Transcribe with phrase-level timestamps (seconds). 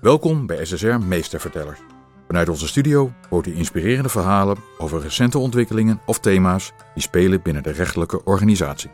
[0.00, 1.78] Welkom bij SSR Meestervertellers.
[2.26, 7.62] Vanuit onze studio hoort u inspirerende verhalen over recente ontwikkelingen of thema's die spelen binnen
[7.62, 8.90] de rechtelijke organisatie.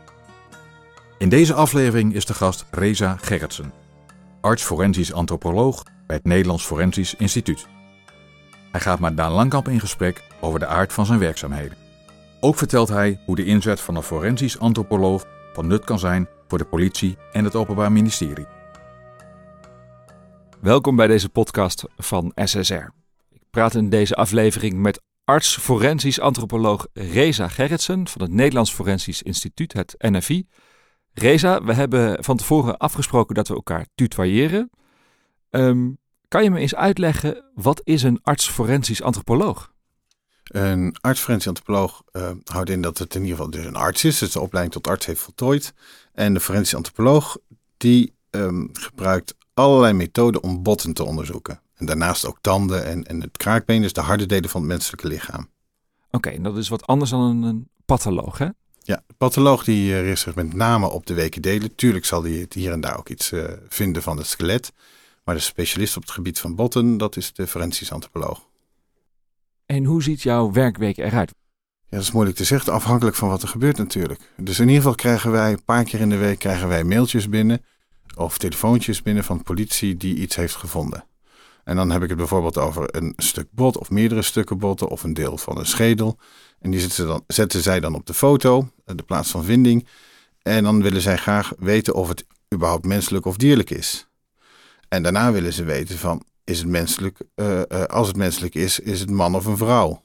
[1.17, 3.73] In deze aflevering is de gast Reza Gerritsen,
[4.41, 7.67] arts forensisch antropoloog bij het Nederlands Forensisch Instituut.
[8.71, 11.77] Hij gaat met Daan Langkamp in gesprek over de aard van zijn werkzaamheden.
[12.39, 16.57] Ook vertelt hij hoe de inzet van een forensisch antropoloog van nut kan zijn voor
[16.57, 18.56] de politie en het Openbaar Ministerie.
[20.61, 22.73] Welkom bij deze podcast van SSR.
[23.29, 29.21] Ik praat in deze aflevering met arts forensisch antropoloog Reza Gerritsen van het Nederlands Forensisch
[29.21, 30.47] Instituut, het NFI.
[31.13, 34.69] Reza, we hebben van tevoren afgesproken dat we elkaar tutoyeren.
[35.49, 35.89] Ehm,
[36.27, 39.73] kan je me eens uitleggen, wat is een arts forensisch antropoloog?
[40.43, 44.03] Een arts forensisch antropoloog uh, houdt in dat het in ieder geval dus een arts
[44.03, 45.73] is, dus de opleiding tot arts heeft voltooid.
[46.13, 47.37] En de forensisch antropoloog
[47.77, 51.61] die um, gebruikt allerlei methoden om botten te onderzoeken.
[51.75, 55.07] En daarnaast ook tanden en, en het kraakbeen, dus de harde delen van het menselijke
[55.07, 55.49] lichaam.
[56.11, 58.47] Oké, okay, dat is wat anders dan een, een patholoog, hè?
[58.81, 61.75] Ja, de patholoog die uh, richt zich met name op de weken delen.
[61.75, 64.73] Tuurlijk zal hij hier en daar ook iets uh, vinden van het skelet.
[65.23, 68.47] Maar de specialist op het gebied van botten, dat is de forensisch antropoloog.
[69.65, 71.33] En hoe ziet jouw werkweek eruit?
[71.89, 74.31] Ja, dat is moeilijk te zeggen, afhankelijk van wat er gebeurt natuurlijk.
[74.37, 77.29] Dus in ieder geval krijgen wij een paar keer in de week krijgen wij mailtjes
[77.29, 77.61] binnen
[78.17, 81.05] of telefoontjes binnen van politie die iets heeft gevonden.
[81.63, 85.03] En dan heb ik het bijvoorbeeld over een stuk bot of meerdere stukken botten of
[85.03, 86.17] een deel van een schedel.
[86.59, 89.87] En die zetten, dan, zetten zij dan op de foto, eh, de plaats van vinding.
[90.41, 94.07] En dan willen zij graag weten of het überhaupt menselijk of dierlijk is.
[94.87, 98.79] En daarna willen ze weten van, is het menselijk, uh, uh, als het menselijk is,
[98.79, 100.03] is het man of een vrouw?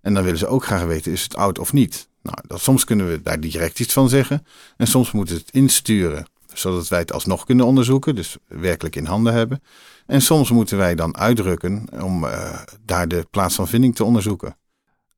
[0.00, 2.08] En dan willen ze ook graag weten, is het oud of niet?
[2.22, 4.46] Nou, dat, soms kunnen we daar direct iets van zeggen.
[4.76, 6.26] En soms moeten we het insturen
[6.58, 9.62] zodat wij het alsnog kunnen onderzoeken, dus werkelijk in handen hebben.
[10.06, 14.56] En soms moeten wij dan uitdrukken om uh, daar de plaats van vinding te onderzoeken.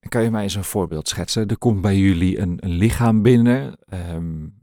[0.09, 1.49] Kan je mij eens een voorbeeld schetsen?
[1.49, 3.79] Er komt bij jullie een, een lichaam binnen.
[4.15, 4.59] Um,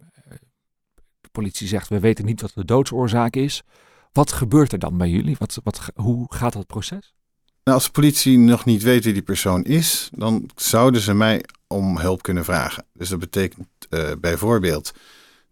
[1.21, 3.63] de politie zegt, we weten niet wat de doodsoorzaak is.
[4.11, 5.35] Wat gebeurt er dan bij jullie?
[5.39, 7.15] Wat, wat, hoe gaat dat proces?
[7.63, 11.43] Nou, als de politie nog niet weet wie die persoon is, dan zouden ze mij
[11.67, 12.85] om hulp kunnen vragen.
[12.93, 14.93] Dus dat betekent uh, bijvoorbeeld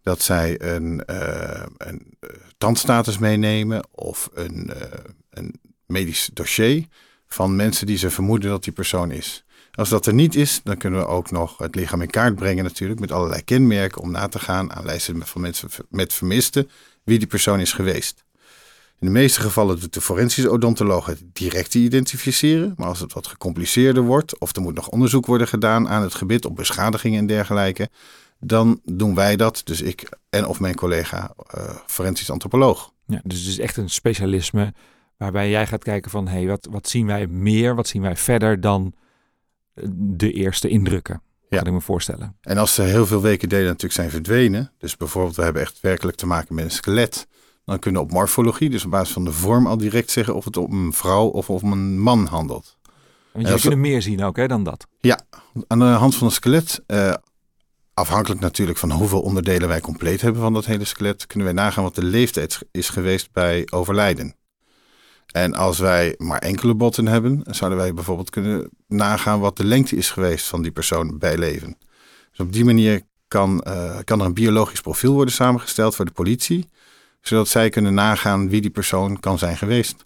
[0.06, 4.82] dat zij een, uh, een uh, tandstatus meenemen of een, uh,
[5.30, 6.86] een medisch dossier
[7.26, 9.44] van mensen die ze vermoeden dat die persoon is.
[9.70, 12.64] Als dat er niet is, dan kunnen we ook nog het lichaam in kaart brengen
[12.64, 16.70] natuurlijk met allerlei kenmerken om na te gaan aan lijsten van mensen met vermisten
[17.04, 18.24] wie die persoon is geweest.
[18.98, 23.26] In de meeste gevallen doet de forensische odontoloog het direct identificeren, maar als het wat
[23.26, 27.26] gecompliceerder wordt of er moet nog onderzoek worden gedaan aan het gebied op beschadigingen en
[27.26, 27.88] dergelijke,
[28.46, 32.92] dan doen wij dat, dus ik en of mijn collega uh, forensisch antropoloog.
[33.06, 34.74] Ja, dus het is echt een specialisme
[35.16, 38.16] waarbij jij gaat kijken van, hé, hey, wat, wat zien wij meer, wat zien wij
[38.16, 38.94] verder dan
[39.94, 41.22] de eerste indrukken?
[41.48, 41.58] Ja.
[41.58, 42.36] Kan ik me voorstellen.
[42.40, 45.80] En als er heel veel weken delen natuurlijk zijn verdwenen, dus bijvoorbeeld we hebben echt
[45.80, 47.26] werkelijk te maken met een skelet,
[47.64, 50.44] dan kunnen we op morfologie, dus op basis van de vorm al direct zeggen of
[50.44, 52.76] het om een vrouw of om een man handelt.
[53.32, 54.86] Want jullie kunnen meer zien ook hè, dan dat?
[55.00, 55.20] Ja,
[55.66, 57.14] aan de hand van een skelet, uh,
[57.98, 61.82] afhankelijk natuurlijk van hoeveel onderdelen wij compleet hebben van dat hele skelet, kunnen wij nagaan
[61.82, 64.34] wat de leeftijd is geweest bij overlijden.
[65.26, 69.96] En als wij maar enkele botten hebben, zouden wij bijvoorbeeld kunnen nagaan wat de lengte
[69.96, 71.76] is geweest van die persoon bij leven.
[72.30, 76.10] Dus op die manier kan, uh, kan er een biologisch profiel worden samengesteld voor de
[76.10, 76.68] politie,
[77.20, 80.05] zodat zij kunnen nagaan wie die persoon kan zijn geweest.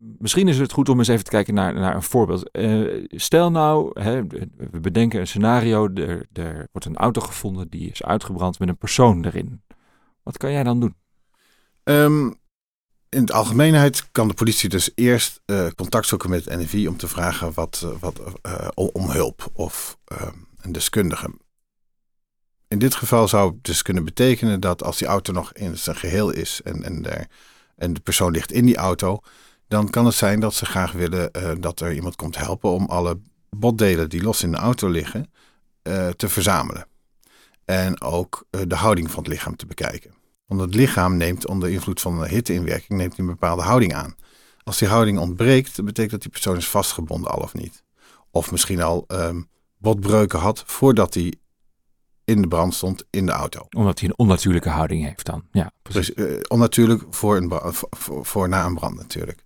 [0.00, 2.48] Misschien is het goed om eens even te kijken naar, naar een voorbeeld.
[2.52, 4.26] Uh, stel nou, hè,
[4.70, 8.76] we bedenken een scenario, er, er wordt een auto gevonden die is uitgebrand met een
[8.76, 9.62] persoon erin.
[10.22, 10.94] Wat kan jij dan doen?
[11.84, 12.38] Um,
[13.08, 16.96] in het algemeenheid kan de politie dus eerst uh, contact zoeken met het NFI om
[16.96, 19.98] te vragen wat, wat, uh, om hulp of
[20.60, 21.30] een deskundige.
[22.68, 25.96] In dit geval zou het dus kunnen betekenen dat als die auto nog in zijn
[25.96, 27.26] geheel is en, en, der,
[27.76, 29.20] en de persoon ligt in die auto,
[29.70, 32.86] dan kan het zijn dat ze graag willen uh, dat er iemand komt helpen om
[32.86, 33.20] alle
[33.50, 35.32] botdelen die los in de auto liggen
[35.82, 36.86] uh, te verzamelen.
[37.64, 40.14] En ook uh, de houding van het lichaam te bekijken.
[40.46, 44.14] Want het lichaam neemt onder invloed van de hitteinwerking neemt een bepaalde houding aan.
[44.62, 47.82] Als die houding ontbreekt, betekent dat die persoon is vastgebonden al of niet.
[48.30, 51.34] Of misschien al um, botbreuken had voordat hij
[52.30, 53.66] in de brand stond in de auto.
[53.70, 55.42] Omdat hij een onnatuurlijke houding heeft dan.
[55.52, 56.14] Ja, precies.
[56.14, 57.52] Dus, uh, onnatuurlijk voor, een
[57.90, 59.44] voor, voor, na een brand natuurlijk.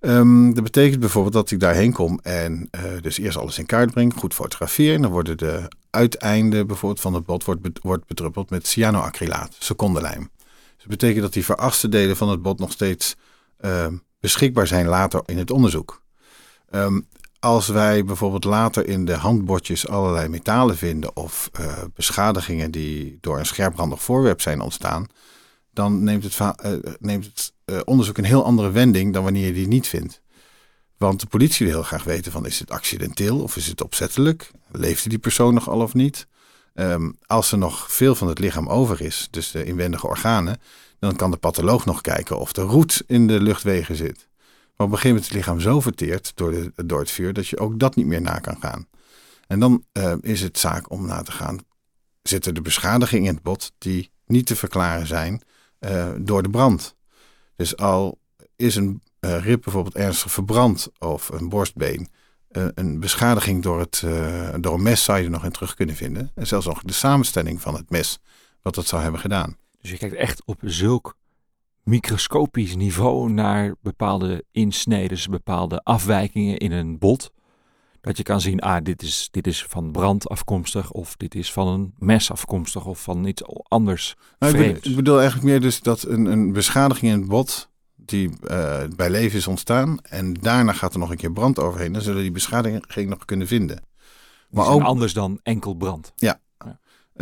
[0.00, 3.90] Um, dat betekent bijvoorbeeld dat ik daarheen kom en uh, dus eerst alles in kaart
[3.90, 4.94] breng, goed fotografeer.
[4.94, 10.30] En dan worden de uiteinden bijvoorbeeld van het bot wordt, wordt bedruppeld met cyanoacrylaat, secondenlijm.
[10.38, 13.16] Dus dat betekent dat die veraste delen van het bot nog steeds
[13.60, 13.86] uh,
[14.20, 16.02] beschikbaar zijn later in het onderzoek.
[16.70, 17.00] Ehm,
[17.44, 23.38] als wij bijvoorbeeld later in de handbordjes allerlei metalen vinden of uh, beschadigingen die door
[23.38, 25.06] een scherprandig voorwerp zijn ontstaan,
[25.70, 29.52] dan neemt het, uh, neemt het uh, onderzoek een heel andere wending dan wanneer je
[29.52, 30.20] die niet vindt.
[30.96, 34.50] Want de politie wil heel graag weten van is het accidenteel of is het opzettelijk?
[34.70, 36.26] Leefde die persoon nog al of niet?
[36.74, 40.60] Um, als er nog veel van het lichaam over is, dus de inwendige organen,
[40.98, 44.30] dan kan de patholoog nog kijken of er roet in de luchtwegen zit.
[44.76, 47.32] Maar op een gegeven moment is het lichaam zo verteerd door, de, door het vuur
[47.32, 48.88] dat je ook dat niet meer na kan gaan.
[49.46, 51.58] En dan uh, is het zaak om na te gaan,
[52.22, 55.42] zitten er beschadigingen in het bot die niet te verklaren zijn
[55.80, 56.96] uh, door de brand.
[57.56, 58.18] Dus al
[58.56, 62.08] is een uh, rib bijvoorbeeld ernstig verbrand of een borstbeen,
[62.50, 64.04] een beschadiging door, het,
[64.60, 66.30] door een mes zou je er nog in terug kunnen vinden.
[66.34, 68.18] En zelfs nog de samenstelling van het mes,
[68.62, 69.56] wat dat zou hebben gedaan.
[69.80, 71.16] Dus je kijkt echt op zulk
[71.84, 77.30] microscopisch niveau naar bepaalde insneden, bepaalde afwijkingen in een bot.
[78.00, 81.52] Dat je kan zien, ah, dit is, dit is van brand afkomstig, of dit is
[81.52, 84.16] van een mes afkomstig, of van iets anders.
[84.38, 88.28] Nou, ik, ik, bedoel eigenlijk meer dus dat een, een beschadiging in het bot, die
[88.28, 92.02] uh, bij leven is ontstaan, en daarna gaat er nog een keer brand overheen, dan
[92.02, 93.82] zullen die beschadiging nog kunnen vinden.
[94.50, 96.12] Maar ook anders dan enkel brand.
[96.16, 96.40] Ja,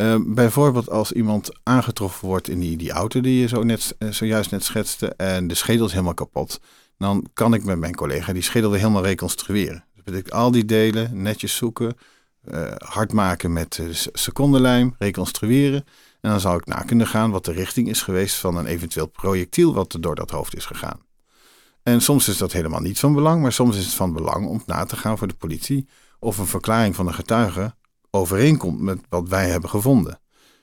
[0.01, 4.11] uh, bijvoorbeeld als iemand aangetroffen wordt in die, die auto die je zo net, uh,
[4.11, 6.61] zojuist net schetste en de schedel is helemaal kapot,
[6.99, 9.85] dan kan ik met mijn collega die schedel weer helemaal reconstrueren.
[9.95, 11.97] Dat betekent al die delen netjes zoeken,
[12.45, 13.81] uh, hard maken met
[14.13, 15.85] secondenlijm, reconstrueren.
[16.21, 19.07] En dan zou ik na kunnen gaan wat de richting is geweest van een eventueel
[19.07, 21.01] projectiel wat er door dat hoofd is gegaan.
[21.83, 24.63] En soms is dat helemaal niet van belang, maar soms is het van belang om
[24.67, 25.89] na te gaan voor de politie
[26.19, 27.75] of een verklaring van de getuige
[28.11, 30.21] overeenkomt met wat wij hebben gevonden.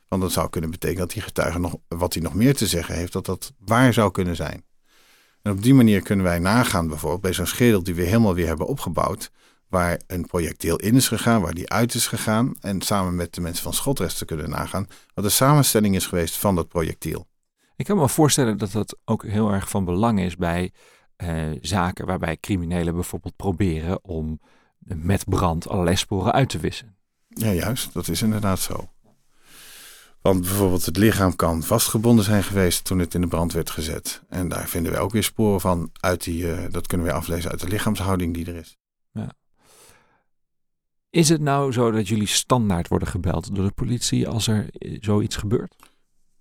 [0.08, 2.96] Want dat zou kunnen betekenen dat die getuige nog, wat hij nog meer te zeggen
[2.96, 4.66] heeft, dat dat waar zou kunnen zijn.
[5.42, 8.48] En op die manier kunnen wij nagaan, bijvoorbeeld bij zo'n schedel die we helemaal weer
[8.48, 9.32] hebben opgebouwd,
[9.70, 13.42] waar een projectiel in is gegaan, waar die uit is gegaan, en samen met de
[13.42, 17.28] mensen van schotresten kunnen nagaan wat de samenstelling is geweest van dat projectiel.
[17.76, 20.72] Ik kan me voorstellen dat dat ook heel erg van belang is bij
[21.16, 24.40] eh, zaken waarbij criminelen bijvoorbeeld proberen om
[24.80, 26.97] met brand allerlei sporen uit te wissen.
[27.38, 27.94] Ja, juist.
[27.94, 28.89] Dat is inderdaad zo.
[30.22, 34.22] Want bijvoorbeeld het lichaam kan vastgebonden zijn geweest toen het in de brand werd gezet.
[34.30, 37.51] En daar vinden we ook weer sporen van uit die, uh, dat kunnen we aflezen
[37.51, 38.78] uit de lichaamshouding die er is.
[39.12, 39.34] Ja.
[41.10, 44.98] Is het nou zo dat jullie standaard worden gebeld door de politie als er eh,
[45.01, 45.75] zoiets gebeurt?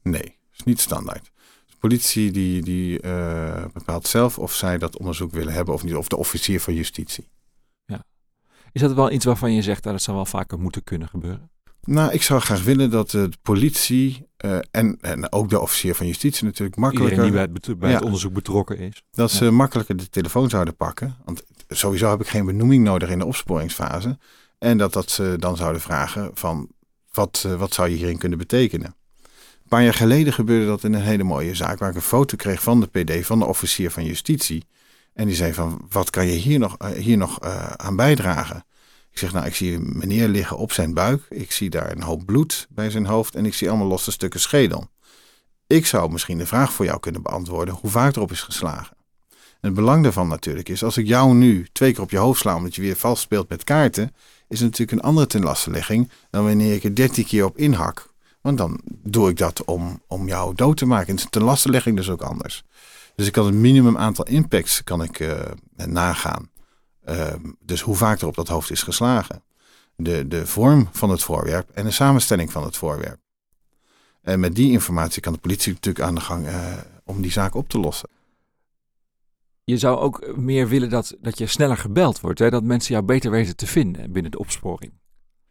[0.02, 1.31] Nee, is niet standaard.
[1.66, 5.94] De politie die, die uh, bepaalt zelf of zij dat onderzoek willen hebben of niet,
[5.94, 7.28] of de officier van justitie.
[8.76, 11.50] Is dat wel iets waarvan je zegt dat het zou wel vaker moeten kunnen gebeuren?
[11.84, 16.06] Nou, ik zou graag willen dat de politie uh, en, en ook de officier van
[16.06, 17.25] justitie natuurlijk makkelijker...
[17.25, 19.02] Iedereen die bij, het, bij het onderzoek betrokken is.
[19.11, 21.17] Dat ze makkelijker de telefoon zouden pakken.
[21.25, 24.19] Want sowieso heb ik geen benoeming nodig in de opsporingsfase.
[24.58, 26.69] En dat, dat ze dan zouden vragen van
[27.12, 28.94] wat, uh, wat zou je hierin kunnen betekenen.
[29.23, 31.78] Een paar jaar geleden gebeurde dat in een hele mooie zaak...
[31.78, 34.64] waar ik een foto kreeg van de PD, van de officier van justitie...
[35.16, 38.64] En die zei van, wat kan je hier nog, uh, hier nog uh, aan bijdragen?
[39.10, 41.26] Ik zeg, nou, ik zie meneer liggen op zijn buik.
[41.28, 44.40] Ik zie daar een hoop bloed bij zijn hoofd en ik zie allemaal losse stukken
[44.40, 44.88] schedel.
[45.66, 48.96] Ik zou misschien de vraag voor jou kunnen beantwoorden hoe vaak erop is geslagen.
[49.30, 52.40] En het belang daarvan natuurlijk is, als ik jou nu twee keer op je hoofd
[52.40, 54.14] sla omdat je weer vals speelt met kaarten,
[54.49, 58.14] is het natuurlijk een andere tenlastelegging dan wanneer ik er dertien keer op inhak.
[58.40, 61.08] Want dan doe ik dat om, om jou dood te maken.
[61.08, 62.64] En de tenlastelegging dus ook anders.
[63.16, 65.40] Dus ik kan het minimum aantal impacts kan ik, uh,
[65.76, 66.50] nagaan.
[67.08, 69.42] Uh, dus hoe vaak er op dat hoofd is geslagen.
[69.96, 73.18] De, de vorm van het voorwerp en de samenstelling van het voorwerp.
[74.23, 76.73] En met die informatie kan de politie natuurlijk aan de gang uh,
[77.04, 78.08] om die zaak op te lossen.
[79.64, 82.38] Je zou ook meer willen dat, dat je sneller gebeld wordt.
[82.38, 82.50] Hè?
[82.50, 84.92] Dat mensen jou beter weten te vinden binnen de opsporing.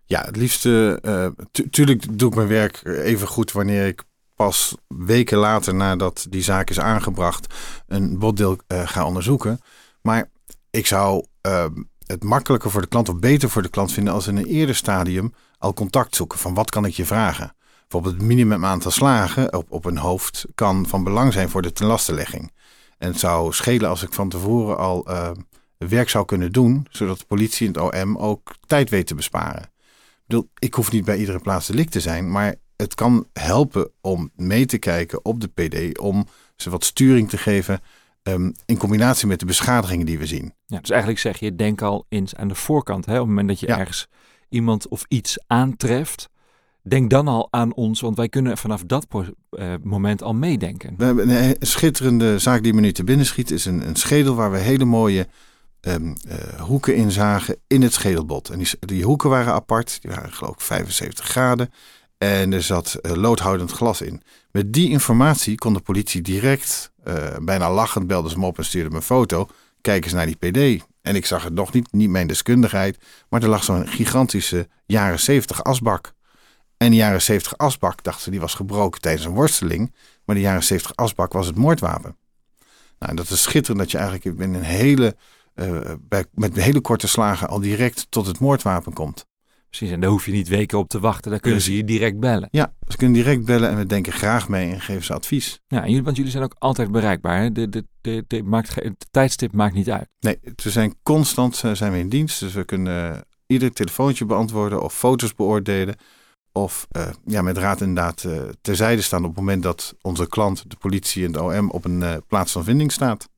[0.05, 0.99] Ja, het liefste.
[1.05, 1.27] Uh,
[1.69, 4.03] tuurlijk doe ik mijn werk even goed wanneer ik
[4.35, 7.53] pas weken later nadat die zaak is aangebracht
[7.87, 9.59] een botdeel uh, ga onderzoeken.
[10.01, 10.29] Maar
[10.69, 11.65] ik zou uh,
[12.05, 14.75] het makkelijker voor de klant of beter voor de klant vinden als in een eerder
[14.75, 17.55] stadium al contact zoeken van wat kan ik je vragen.
[17.81, 21.71] Bijvoorbeeld het minimum aantal slagen op, op een hoofd kan van belang zijn voor de
[21.71, 22.51] tenlastelegging.
[22.97, 25.31] En het zou schelen als ik van tevoren al uh,
[25.77, 29.61] werk zou kunnen doen, zodat de politie en het OM ook tijd weet te besparen.
[29.61, 33.89] Ik bedoel, ik hoef niet bij iedere plaats delict te zijn, maar het kan helpen
[34.01, 37.79] om mee te kijken op de PD, om ze wat sturing te geven
[38.23, 40.53] um, in combinatie met de beschadigingen die we zien.
[40.65, 43.05] Ja, dus eigenlijk zeg je, denk al eens aan de voorkant.
[43.05, 43.13] Hè?
[43.13, 43.79] Op het moment dat je ja.
[43.79, 44.07] ergens
[44.49, 46.29] iemand of iets aantreft,
[46.81, 49.07] denk dan al aan ons, want wij kunnen vanaf dat
[49.51, 50.93] uh, moment al meedenken.
[50.97, 54.35] We hebben een schitterende zaak die me nu te binnen schiet, is een, een schedel
[54.35, 55.27] waar we hele mooie
[55.81, 58.49] um, uh, hoeken in zagen in het schedelbot.
[58.49, 61.69] En die, die, hoeken waren apart, die waren geloof ik 75 graden.
[62.25, 64.21] En er zat uh, loodhoudend glas in.
[64.51, 66.91] Met die informatie kon de politie direct,
[67.41, 69.47] bijna lachend, belden ze me op en stuurde me een foto.
[69.81, 70.85] Kijk eens naar die PD.
[71.01, 72.97] En ik zag het nog niet, niet mijn deskundigheid,
[73.29, 76.13] maar er lag zo'n gigantische jaren 70 asbak.
[76.77, 79.93] En de jaren 70 asbak, dachten die was gebroken tijdens een worsteling.
[80.25, 82.17] Maar de jaren 70 asbak was het moordwapen.
[82.99, 85.15] Nou, dat is schitterend dat je eigenlijk in een hele,
[85.99, 89.25] bij, met hele korte slagen al direct tot het moordwapen komt.
[89.77, 91.31] Precies, en daar hoef je niet weken op te wachten.
[91.31, 92.47] Dan kunnen ze je direct bellen.
[92.51, 95.59] Ja, ze kunnen direct bellen en we denken graag mee en geven ze advies.
[95.67, 97.41] Ja, en jullie, want jullie zijn ook altijd bereikbaar.
[97.41, 97.51] Hè?
[97.51, 100.07] De, de, de, de, maakt, het tijdstip maakt niet uit.
[100.19, 102.39] Nee, we zijn constant eh, zijn we in dienst.
[102.39, 105.95] Dus we kunnen ieder telefoontje beantwoorden of foto's beoordelen.
[106.51, 110.69] Of uh, ja, met raad inderdaad uh, terzijde staan op het moment dat onze klant,
[110.69, 113.29] de politie en de OM, op een uh, plaats van vinding staat.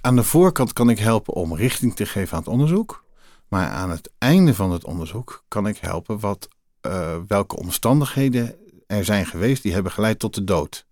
[0.00, 3.04] Aan de voorkant kan ik helpen om richting te geven aan het onderzoek.
[3.52, 6.48] Maar aan het einde van het onderzoek kan ik helpen wat,
[7.26, 8.56] welke omstandigheden
[8.86, 10.86] er zijn geweest die hebben geleid tot de dood.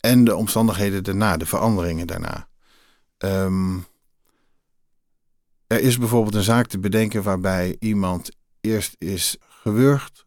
[0.00, 2.48] En de omstandigheden daarna, de veranderingen daarna.
[3.18, 3.86] Um,
[5.66, 8.30] er is bijvoorbeeld een zaak te bedenken waarbij iemand
[8.60, 10.24] eerst is gewurgd,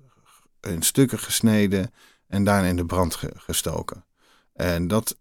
[0.62, 1.94] in stukken gesneden
[2.28, 4.06] en daarna in de brand gestoken.
[4.54, 5.18] En dat,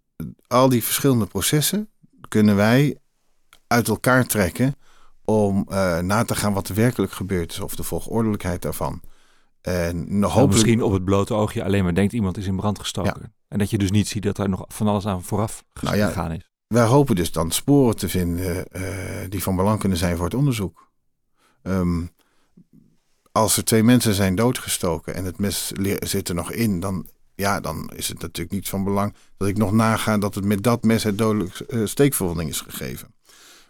[0.46, 1.90] al die verschillende processen
[2.28, 2.98] kunnen wij
[3.66, 4.76] uit elkaar trekken
[5.24, 9.00] om uh, na te gaan wat er werkelijk gebeurd is of de volgordelijkheid daarvan.
[9.60, 10.52] En nou, hopelijk...
[10.52, 13.34] Misschien op het blote oogje alleen maar denkt iemand is in brand gestoken.
[13.48, 16.06] En dat je dus niet ziet dat er nog van alles aan vooraf nou ja,
[16.06, 16.50] gegaan is.
[16.66, 18.82] Wij hopen dus dan sporen te vinden uh,
[19.28, 20.90] die van belang kunnen zijn voor het onderzoek.
[21.62, 22.10] Um,
[23.32, 27.60] als er twee mensen zijn doodgestoken en het mes zit er nog in, dan, ja,
[27.60, 30.82] dan is het natuurlijk niet van belang dat ik nog naga dat het met dat
[30.82, 33.11] mes het dodelijk uh, steekverwonding is gegeven.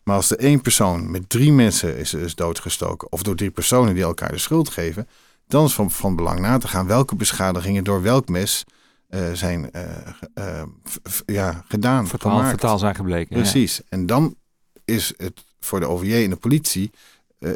[0.02, 3.94] Maar als er één persoon met drie mensen is, is doodgestoken, of door drie personen
[3.94, 5.09] die elkaar de schuld geven,
[5.47, 8.64] dan is van, van belang na te gaan welke beschadigingen door welk mes
[9.11, 9.71] uh, zijn
[10.37, 10.62] uh,
[11.26, 12.06] ja, gedaan.
[12.06, 13.37] Vertaal, vertaal zijn gebleken.
[13.37, 13.80] Precies.
[13.88, 14.37] En dan
[14.85, 16.90] is het voor de OVJ en de politie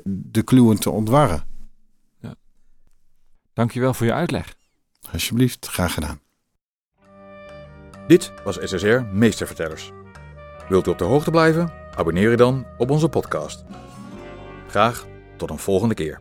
[0.05, 1.45] de kluwen te ontwarren.
[3.57, 4.55] Dankjewel voor je uitleg.
[5.12, 6.21] Alsjeblieft, graag gedaan.
[8.07, 9.93] Dit was SSR Meestervertellers.
[10.68, 11.70] Wilt u op de hoogte blijven?
[11.94, 13.64] Abonneer je dan op onze podcast.
[14.68, 15.06] Graag
[15.37, 16.20] tot een volgende keer.